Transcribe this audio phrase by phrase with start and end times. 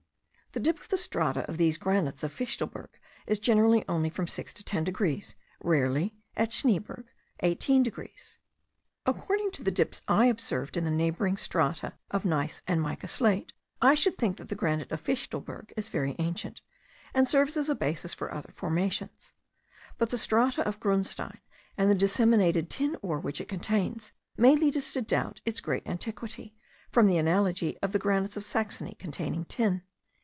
[0.53, 4.53] The dip of the strata of these granites of Fichtelberg is generally only from 6
[4.55, 7.05] to 10 degrees, rarely (at Schneeberg)
[7.39, 8.37] 18 degrees.
[9.05, 13.53] According to the dips I observed in the neighbouring strata of gneiss and mica slate,
[13.81, 16.59] I should think that the granite of Fichtelberg is very ancient,
[17.13, 19.31] and serves as a basis for other formations;
[19.97, 21.39] but the strata of grunstein,
[21.77, 25.87] and the disseminated tin ore which it contains, may lead us to doubt its great
[25.87, 26.53] antiquity,
[26.89, 29.83] from the analogy of the granites of Saxony containing tin.)